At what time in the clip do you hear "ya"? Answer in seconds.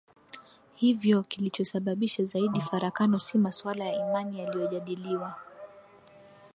3.85-4.09